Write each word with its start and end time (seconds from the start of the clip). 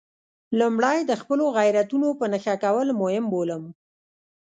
لومړی 0.59 0.97
د 1.03 1.11
خپلو 1.21 1.45
غیرتونو 1.57 2.07
په 2.19 2.25
نښه 2.31 2.55
کول 2.63 2.87
مهم 3.01 3.25
بولم. 3.33 3.63